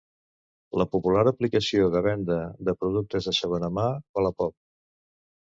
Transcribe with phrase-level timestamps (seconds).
[0.81, 2.39] La popular aplicació de venda
[2.71, 4.59] de productes de segona mà Wallapop